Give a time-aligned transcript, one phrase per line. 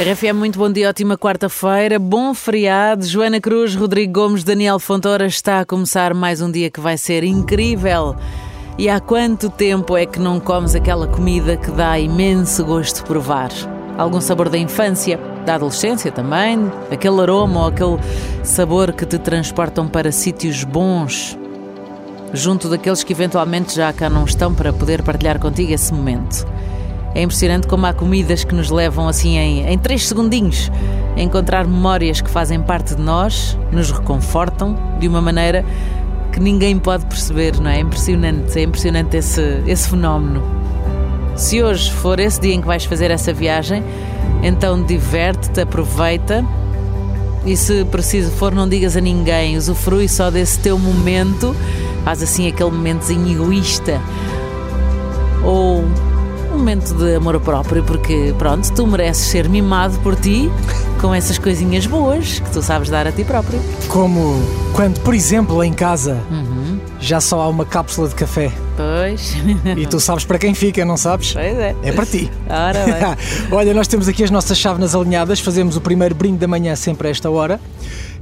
[0.00, 3.04] RFM, muito bom dia, ótima quarta-feira, bom feriado.
[3.04, 7.22] Joana Cruz, Rodrigo Gomes, Daniel Fontoura, está a começar mais um dia que vai ser
[7.22, 8.16] incrível.
[8.78, 13.02] E há quanto tempo é que não comes aquela comida que dá imenso gosto de
[13.02, 13.50] provar?
[13.98, 17.98] Algum sabor da infância, da adolescência também, aquele aroma ou aquele
[18.42, 21.38] sabor que te transportam para sítios bons,
[22.32, 26.46] junto daqueles que eventualmente já cá não estão para poder partilhar contigo esse momento.
[27.14, 30.70] É impressionante como há comidas que nos levam assim em, em três segundinhos
[31.16, 35.64] a encontrar memórias que fazem parte de nós, nos reconfortam de uma maneira
[36.32, 37.78] que ninguém pode perceber, não é?
[37.78, 40.42] É impressionante, é impressionante esse, esse fenómeno.
[41.34, 43.82] Se hoje for esse dia em que vais fazer essa viagem,
[44.42, 46.44] então diverte-te, aproveita
[47.44, 51.56] e se preciso for, não digas a ninguém, usufrui só desse teu momento,
[52.04, 54.00] faz assim aquele momentozinho egoísta.
[55.42, 55.84] Ou
[56.70, 60.48] momento de amor próprio, porque pronto, tu mereces ser mimado por ti
[61.00, 63.58] com essas coisinhas boas que tu sabes dar a ti próprio.
[63.88, 64.40] Como
[64.72, 66.78] quando, por exemplo, em casa Uhum.
[67.00, 69.34] já só há uma cápsula de café Pois.
[69.76, 71.32] e tu sabes para quem fica, não sabes?
[71.32, 71.74] pois é.
[71.82, 72.30] É para ti.
[72.48, 73.16] Ora bem.
[73.50, 77.08] Olha, nós temos aqui as nossas chávenas alinhadas, fazemos o primeiro brinde da manhã sempre
[77.08, 77.60] a esta hora.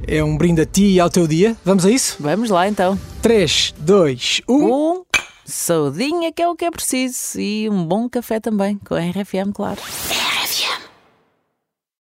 [0.07, 1.55] É um brinde a ti e ao teu dia.
[1.63, 2.15] Vamos a isso?
[2.19, 2.97] Vamos lá então.
[3.21, 4.53] 3, 2, 1.
[4.55, 5.03] Um
[5.49, 9.51] saudinha que é o que é preciso e um bom café também, com a RFM,
[9.53, 9.81] claro.